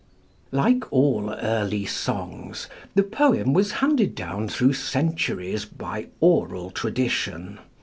Like 0.51 0.91
all 0.91 1.29
early 1.31 1.85
songs, 1.85 2.67
the 2.95 3.03
poem 3.03 3.53
was 3.53 3.73
handed 3.85 4.15
down 4.15 4.47
through 4.49 4.73
centuries 4.73 5.63
by 5.65 6.07
oral 6.19 6.71
tradition. 6.71 7.59